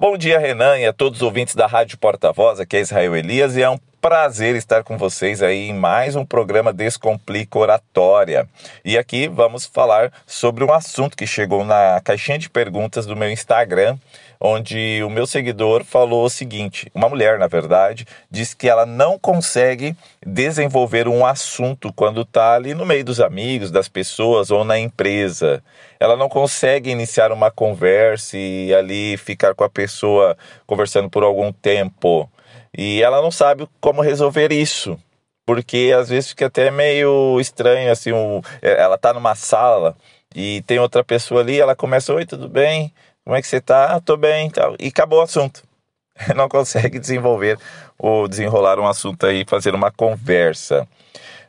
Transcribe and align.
Bom 0.00 0.16
dia, 0.16 0.38
Renan, 0.38 0.78
e 0.78 0.86
a 0.86 0.94
todos 0.94 1.18
os 1.18 1.22
ouvintes 1.22 1.54
da 1.54 1.66
Rádio 1.66 1.98
Porta-Voz. 1.98 2.58
Aqui 2.58 2.78
é 2.78 2.80
Israel 2.80 3.14
Elias 3.14 3.54
e 3.54 3.60
é 3.60 3.68
um 3.68 3.78
prazer 4.00 4.56
estar 4.56 4.82
com 4.82 4.96
vocês 4.96 5.42
aí 5.42 5.68
em 5.68 5.74
mais 5.74 6.16
um 6.16 6.24
programa 6.24 6.72
Descomplica 6.72 7.58
Oratória. 7.58 8.48
E 8.82 8.96
aqui 8.96 9.28
vamos 9.28 9.66
falar 9.66 10.10
sobre 10.26 10.64
um 10.64 10.72
assunto 10.72 11.14
que 11.14 11.26
chegou 11.26 11.66
na 11.66 12.00
caixinha 12.02 12.38
de 12.38 12.48
perguntas 12.48 13.04
do 13.04 13.14
meu 13.14 13.30
Instagram, 13.30 13.98
onde 14.40 15.02
o 15.04 15.10
meu 15.10 15.26
seguidor 15.26 15.84
falou 15.84 16.24
o 16.24 16.30
seguinte: 16.30 16.90
uma 16.94 17.08
mulher, 17.08 17.38
na 17.38 17.46
verdade, 17.46 18.06
diz 18.30 18.54
que 18.54 18.68
ela 18.68 18.86
não 18.86 19.18
consegue 19.18 19.94
desenvolver 20.24 21.06
um 21.06 21.26
assunto 21.26 21.92
quando 21.92 22.22
está 22.22 22.54
ali 22.54 22.72
no 22.72 22.86
meio 22.86 23.04
dos 23.04 23.20
amigos, 23.20 23.70
das 23.70 23.88
pessoas 23.88 24.50
ou 24.50 24.64
na 24.64 24.78
empresa. 24.78 25.62
Ela 25.98 26.16
não 26.16 26.28
consegue 26.28 26.90
iniciar 26.90 27.30
uma 27.30 27.50
conversa 27.50 28.38
e 28.38 28.74
ali 28.74 29.16
ficar 29.18 29.54
com 29.54 29.64
a 29.64 29.68
pessoa 29.68 30.36
conversando 30.66 31.10
por 31.10 31.22
algum 31.22 31.52
tempo. 31.52 32.28
E 32.76 33.02
ela 33.02 33.20
não 33.20 33.30
sabe 33.30 33.68
como 33.80 34.00
resolver 34.00 34.52
isso. 34.52 34.98
Porque 35.44 35.92
às 35.98 36.08
vezes 36.08 36.30
fica 36.30 36.46
até 36.46 36.70
meio 36.70 37.40
estranho, 37.40 37.90
assim, 37.90 38.12
um, 38.12 38.40
ela 38.62 38.96
tá 38.96 39.12
numa 39.12 39.34
sala 39.34 39.96
e 40.34 40.62
tem 40.62 40.78
outra 40.78 41.02
pessoa 41.02 41.40
ali, 41.40 41.60
ela 41.60 41.74
começa, 41.74 42.14
oi, 42.14 42.24
tudo 42.24 42.48
bem? 42.48 42.92
Como 43.24 43.36
é 43.36 43.42
que 43.42 43.48
você 43.48 43.60
tá? 43.60 43.94
Ah, 43.94 44.00
tô 44.00 44.16
bem 44.16 44.48
e 44.48 44.50
tal. 44.50 44.74
E 44.78 44.88
acabou 44.88 45.20
o 45.20 45.22
assunto. 45.22 45.62
Não 46.34 46.48
consegue 46.48 46.98
desenvolver 46.98 47.58
ou 47.98 48.26
desenrolar 48.26 48.78
um 48.78 48.86
assunto 48.86 49.26
aí, 49.26 49.44
fazer 49.46 49.74
uma 49.74 49.90
conversa. 49.90 50.86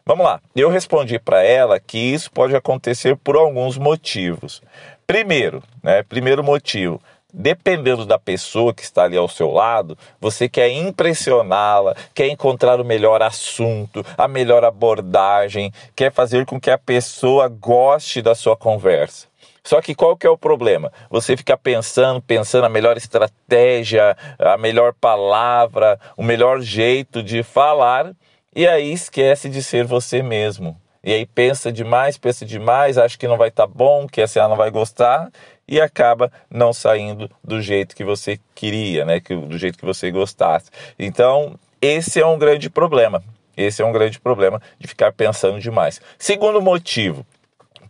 Vamos 0.05 0.26
lá. 0.26 0.41
Eu 0.55 0.70
respondi 0.70 1.20
para 1.20 1.43
ela 1.43 1.79
que 1.79 1.98
isso 1.98 2.31
pode 2.31 2.55
acontecer 2.55 3.15
por 3.15 3.35
alguns 3.35 3.77
motivos. 3.77 4.62
Primeiro, 5.05 5.62
né? 5.84 6.03
Primeiro 6.03 6.43
motivo, 6.43 7.02
dependendo 7.34 8.05
da 8.05 8.20
pessoa 8.20 8.73
que 8.73 8.84
está 8.84 9.03
ali 9.03 9.15
ao 9.15 9.27
seu 9.27 9.51
lado, 9.51 9.98
você 10.20 10.49
quer 10.49 10.70
impressioná-la, 10.70 11.96
quer 12.13 12.27
encontrar 12.27 12.79
o 12.81 12.85
melhor 12.85 13.21
assunto, 13.21 14.05
a 14.18 14.27
melhor 14.27 14.63
abordagem, 14.63 15.71
quer 15.96 16.12
fazer 16.12 16.46
com 16.46 16.59
que 16.59 16.71
a 16.71 16.77
pessoa 16.77 17.48
goste 17.48 18.21
da 18.21 18.35
sua 18.35 18.57
conversa. 18.57 19.30
Só 19.63 19.81
que 19.81 19.93
qual 19.93 20.17
que 20.17 20.26
é 20.26 20.29
o 20.29 20.37
problema? 20.37 20.91
Você 21.09 21.37
fica 21.37 21.57
pensando, 21.57 22.21
pensando 22.21 22.65
a 22.65 22.70
melhor 22.70 22.98
estratégia, 22.98 24.18
a 24.40 24.57
melhor 24.57 24.93
palavra, 24.93 25.99
o 26.18 26.23
melhor 26.23 26.62
jeito 26.62 27.21
de 27.21 27.43
falar 27.43 28.12
e 28.55 28.68
aí 28.68 28.91
esquece 28.91 29.49
de 29.49 29.63
ser 29.63 29.85
você 29.85 30.21
mesmo. 30.21 30.79
E 31.03 31.13
aí 31.13 31.26
pensa 31.26 31.71
demais, 31.71 32.18
pensa 32.18 32.45
demais, 32.45 32.98
acha 32.98 33.18
que 33.18 33.27
não 33.27 33.37
vai 33.37 33.49
estar 33.49 33.68
tá 33.68 33.73
bom, 33.73 34.07
que 34.07 34.21
essa 34.21 34.48
não 34.48 34.55
vai 34.55 34.70
gostar 34.70 35.31
e 35.68 35.79
acaba 35.79 36.31
não 36.49 36.73
saindo 36.73 37.29
do 37.43 37.62
jeito 37.62 37.96
que 37.96 38.03
você 38.03 38.40
queria, 38.53 39.05
né? 39.05 39.20
Do 39.20 39.57
jeito 39.57 39.77
que 39.77 39.85
você 39.85 40.12
gostasse. 40.12 40.70
Então, 40.99 41.55
esse 41.81 42.20
é 42.20 42.25
um 42.25 42.37
grande 42.37 42.70
problema. 42.70 43.23
Esse 43.55 43.81
é 43.81 43.85
um 43.85 43.91
grande 43.91 44.20
problema 44.20 44.62
de 44.77 44.87
ficar 44.87 45.12
pensando 45.12 45.59
demais. 45.59 46.01
Segundo 46.18 46.62
motivo, 46.62 47.25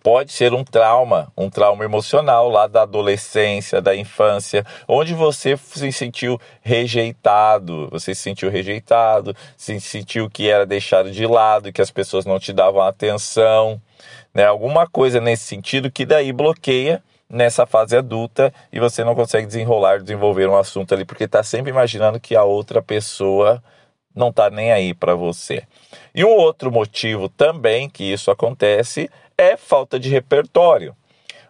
pode 0.04 0.32
ser 0.32 0.54
um 0.54 0.64
trauma, 0.64 1.32
um 1.38 1.50
trauma 1.50 1.84
emocional 1.84 2.50
lá 2.50 2.68
da 2.68 2.84
adolescência, 2.84 3.82
da 3.82 3.96
infância, 3.96 4.66
onde 4.88 5.14
você 5.14 5.56
se 5.58 5.92
sentiu 5.92 6.40
rejeitado, 6.62 7.88
você 7.90 8.16
se 8.16 8.22
sentiu 8.22 8.50
rejeitado, 8.50 9.36
se 9.56 9.80
sentiu 9.80 10.30
que 10.30 10.50
era 10.50 10.66
deixado 10.66 11.12
de 11.12 11.26
lado, 11.26 11.72
que 11.72 11.82
as 11.82 11.92
pessoas 11.92 12.26
não 12.26 12.40
te 12.40 12.52
davam 12.52 12.82
atenção, 12.82 13.80
né? 14.34 14.46
Alguma 14.46 14.88
coisa 14.88 15.22
nesse 15.22 15.44
sentido 15.44 15.92
que 15.92 16.06
daí 16.06 16.34
bloqueia 16.34 17.04
nessa 17.30 17.66
fase 17.66 17.96
adulta 17.96 18.54
e 18.74 18.80
você 18.80 19.04
não 19.04 19.16
consegue 19.16 19.48
desenrolar, 19.48 20.02
desenvolver 20.02 20.50
um 20.50 20.58
assunto 20.58 20.94
ali 20.94 21.06
porque 21.06 21.24
está 21.24 21.42
sempre 21.44 21.70
imaginando 21.70 22.20
que 22.20 22.36
a 22.36 22.44
outra 22.44 22.82
pessoa 22.82 23.64
não 24.16 24.30
está 24.30 24.50
nem 24.50 24.72
aí 24.72 24.94
para 24.94 25.16
você. 25.16 25.64
E 26.14 26.24
um 26.24 26.36
outro 26.36 26.72
motivo 26.72 27.30
também 27.30 27.90
que 27.90 28.04
isso 28.04 28.32
acontece 28.32 29.10
é 29.38 29.58
falta 29.58 30.00
de 30.00 30.10
repertório. 30.10 30.96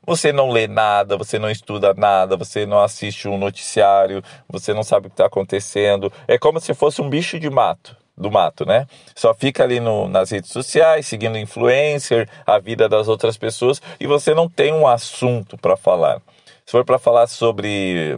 Você 0.05 0.31
não 0.33 0.49
lê 0.49 0.67
nada, 0.67 1.15
você 1.15 1.37
não 1.37 1.49
estuda 1.49 1.93
nada, 1.93 2.35
você 2.35 2.65
não 2.65 2.81
assiste 2.81 3.27
um 3.27 3.37
noticiário, 3.37 4.23
você 4.49 4.73
não 4.73 4.81
sabe 4.81 5.07
o 5.07 5.09
que 5.09 5.13
está 5.13 5.27
acontecendo. 5.27 6.11
É 6.27 6.39
como 6.39 6.59
se 6.59 6.73
fosse 6.73 7.01
um 7.01 7.09
bicho 7.09 7.39
de 7.39 7.49
mato, 7.49 7.95
do 8.17 8.31
mato, 8.31 8.65
né? 8.65 8.87
Só 9.15 9.31
fica 9.33 9.63
ali 9.63 9.79
no, 9.79 10.07
nas 10.07 10.31
redes 10.31 10.49
sociais, 10.49 11.05
seguindo 11.05 11.37
influencer, 11.37 12.27
a 12.47 12.57
vida 12.57 12.89
das 12.89 13.07
outras 13.07 13.37
pessoas, 13.37 13.79
e 13.99 14.07
você 14.07 14.33
não 14.33 14.49
tem 14.49 14.73
um 14.73 14.87
assunto 14.87 15.55
para 15.55 15.77
falar. 15.77 16.19
Se 16.65 16.71
for 16.71 16.83
para 16.83 16.97
falar 16.97 17.27
sobre 17.27 18.17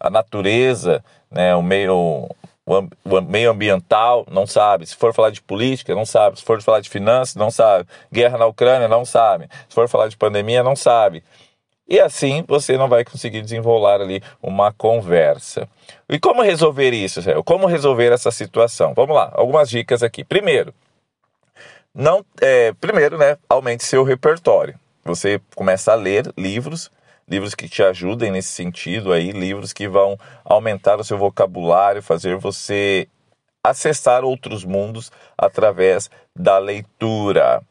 a 0.00 0.08
natureza, 0.08 1.02
né, 1.30 1.56
o 1.56 1.62
meio 1.62 2.28
o 2.66 3.20
meio 3.22 3.52
ambiental, 3.52 4.26
não 4.28 4.46
sabe. 4.46 4.84
Se 4.86 4.96
for 4.96 5.14
falar 5.14 5.30
de 5.30 5.40
política, 5.40 5.94
não 5.94 6.04
sabe. 6.04 6.38
Se 6.38 6.44
for 6.44 6.60
falar 6.60 6.80
de 6.80 6.90
finanças, 6.90 7.36
não 7.36 7.50
sabe. 7.50 7.88
Guerra 8.12 8.38
na 8.38 8.46
Ucrânia, 8.46 8.88
não 8.88 9.04
sabe. 9.04 9.48
Se 9.68 9.74
for 9.74 9.88
falar 9.88 10.08
de 10.08 10.16
pandemia, 10.16 10.64
não 10.64 10.74
sabe. 10.74 11.22
E 11.88 12.00
assim 12.00 12.44
você 12.48 12.76
não 12.76 12.88
vai 12.88 13.04
conseguir 13.04 13.42
desenrolar 13.42 14.00
ali 14.00 14.20
uma 14.42 14.72
conversa. 14.72 15.68
E 16.08 16.18
como 16.18 16.42
resolver 16.42 16.92
isso, 16.92 17.20
Zé? 17.20 17.40
Como 17.44 17.66
resolver 17.66 18.12
essa 18.12 18.32
situação? 18.32 18.92
Vamos 18.94 19.14
lá, 19.14 19.30
algumas 19.34 19.70
dicas 19.70 20.02
aqui. 20.02 20.24
Primeiro, 20.24 20.74
não, 21.94 22.24
é, 22.40 22.72
primeiro, 22.74 23.16
né, 23.16 23.38
aumente 23.48 23.84
seu 23.84 24.02
repertório. 24.02 24.78
Você 25.04 25.40
começa 25.54 25.92
a 25.92 25.94
ler 25.94 26.32
livros 26.36 26.90
livros 27.28 27.54
que 27.54 27.68
te 27.68 27.82
ajudem 27.82 28.30
nesse 28.30 28.50
sentido 28.50 29.12
aí, 29.12 29.32
livros 29.32 29.72
que 29.72 29.88
vão 29.88 30.18
aumentar 30.44 31.00
o 31.00 31.04
seu 31.04 31.18
vocabulário, 31.18 32.02
fazer 32.02 32.36
você 32.36 33.08
acessar 33.64 34.24
outros 34.24 34.64
mundos 34.64 35.10
através 35.36 36.08
da 36.34 36.58
leitura. 36.58 37.62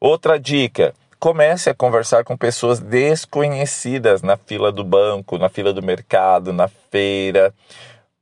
Outra 0.00 0.38
dica: 0.38 0.94
comece 1.18 1.68
a 1.68 1.74
conversar 1.74 2.24
com 2.24 2.36
pessoas 2.36 2.78
desconhecidas 2.78 4.22
na 4.22 4.36
fila 4.36 4.70
do 4.70 4.84
banco, 4.84 5.38
na 5.38 5.48
fila 5.48 5.72
do 5.72 5.82
mercado, 5.82 6.52
na 6.52 6.68
feira. 6.68 7.52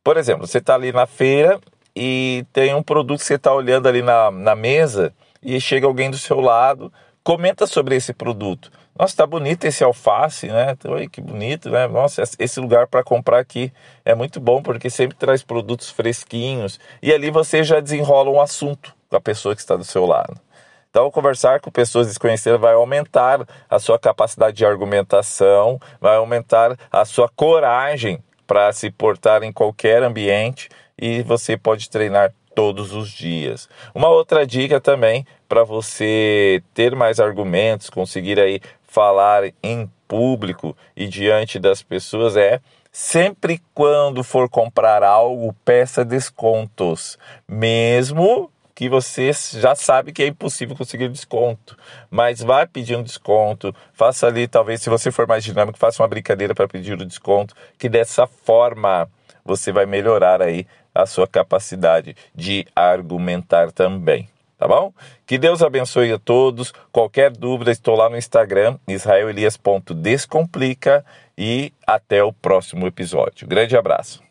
Por 0.02 0.16
exemplo, 0.16 0.46
você 0.46 0.58
está 0.58 0.74
ali 0.74 0.90
na 0.90 1.06
feira 1.06 1.60
e 1.94 2.46
tem 2.52 2.74
um 2.74 2.82
produto 2.82 3.20
que 3.20 3.26
você 3.26 3.34
está 3.34 3.52
olhando 3.52 3.88
ali 3.88 4.00
na, 4.00 4.30
na 4.30 4.54
mesa 4.54 5.12
e 5.42 5.60
chega 5.60 5.86
alguém 5.86 6.10
do 6.10 6.18
seu 6.18 6.40
lado, 6.40 6.92
comenta 7.28 7.66
sobre 7.66 7.94
esse 7.94 8.14
produto. 8.14 8.72
Nossa, 8.98 9.18
tá 9.18 9.26
bonito 9.26 9.66
esse 9.66 9.84
alface, 9.84 10.46
né? 10.46 10.74
Oi, 10.86 11.06
que 11.06 11.20
bonito, 11.20 11.68
né? 11.68 11.86
Nossa, 11.86 12.22
esse 12.38 12.58
lugar 12.58 12.86
para 12.86 13.04
comprar 13.04 13.38
aqui 13.38 13.70
é 14.02 14.14
muito 14.14 14.40
bom 14.40 14.62
porque 14.62 14.88
sempre 14.88 15.14
traz 15.14 15.42
produtos 15.42 15.90
fresquinhos 15.90 16.80
e 17.02 17.12
ali 17.12 17.30
você 17.30 17.62
já 17.62 17.80
desenrola 17.80 18.30
um 18.30 18.40
assunto 18.40 18.96
com 19.10 19.16
a 19.16 19.20
pessoa 19.20 19.54
que 19.54 19.60
está 19.60 19.76
do 19.76 19.84
seu 19.84 20.06
lado. 20.06 20.40
Então, 20.88 21.10
conversar 21.10 21.60
com 21.60 21.70
pessoas 21.70 22.06
desconhecidas 22.06 22.58
vai 22.58 22.72
aumentar 22.72 23.46
a 23.68 23.78
sua 23.78 23.98
capacidade 23.98 24.56
de 24.56 24.64
argumentação, 24.64 25.78
vai 26.00 26.16
aumentar 26.16 26.78
a 26.90 27.04
sua 27.04 27.28
coragem 27.28 28.24
para 28.46 28.72
se 28.72 28.90
portar 28.90 29.42
em 29.42 29.52
qualquer 29.52 30.02
ambiente 30.02 30.70
e 30.96 31.22
você 31.24 31.58
pode 31.58 31.90
treinar 31.90 32.32
todos 32.58 32.92
os 32.92 33.10
dias. 33.10 33.68
Uma 33.94 34.08
outra 34.08 34.44
dica 34.44 34.80
também 34.80 35.24
para 35.48 35.62
você 35.62 36.60
ter 36.74 36.96
mais 36.96 37.20
argumentos, 37.20 37.88
conseguir 37.88 38.40
aí 38.40 38.60
falar 38.82 39.44
em 39.62 39.88
público 40.08 40.76
e 40.96 41.06
diante 41.06 41.60
das 41.60 41.84
pessoas 41.84 42.36
é 42.36 42.60
sempre 42.90 43.62
quando 43.72 44.24
for 44.24 44.48
comprar 44.48 45.04
algo, 45.04 45.54
peça 45.64 46.04
descontos, 46.04 47.16
mesmo 47.46 48.50
que 48.74 48.88
você 48.88 49.30
já 49.32 49.76
sabe 49.76 50.12
que 50.12 50.24
é 50.24 50.26
impossível 50.26 50.74
conseguir 50.74 51.08
desconto, 51.08 51.78
mas 52.10 52.40
vai 52.40 52.66
pedir 52.66 52.96
um 52.96 53.04
desconto, 53.04 53.72
faça 53.92 54.26
ali, 54.26 54.48
talvez 54.48 54.82
se 54.82 54.90
você 54.90 55.12
for 55.12 55.28
mais 55.28 55.44
dinâmico, 55.44 55.78
faça 55.78 56.02
uma 56.02 56.08
brincadeira 56.08 56.56
para 56.56 56.66
pedir 56.66 56.94
o 56.94 57.06
desconto, 57.06 57.54
que 57.78 57.88
dessa 57.88 58.26
forma 58.26 59.08
você 59.44 59.70
vai 59.70 59.86
melhorar 59.86 60.42
aí 60.42 60.66
a 61.02 61.06
sua 61.06 61.26
capacidade 61.26 62.16
de 62.34 62.66
argumentar 62.74 63.72
também 63.72 64.28
tá 64.58 64.66
bom? 64.66 64.92
Que 65.24 65.38
Deus 65.38 65.62
abençoe 65.62 66.12
a 66.12 66.18
todos. 66.18 66.74
Qualquer 66.90 67.30
dúvida, 67.30 67.70
estou 67.70 67.94
lá 67.94 68.10
no 68.10 68.18
Instagram, 68.18 68.76
israelelias.descomplica 68.88 71.04
e 71.38 71.72
até 71.86 72.24
o 72.24 72.32
próximo 72.32 72.84
episódio. 72.86 73.46
Grande 73.46 73.76
abraço. 73.76 74.27